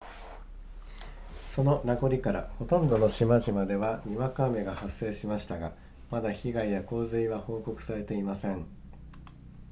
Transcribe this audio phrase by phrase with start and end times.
[1.45, 5.75] その名残からほとんどの島々ではにわか雨が発生しましたが
[6.09, 8.65] まだ被害や洪水は報告されていません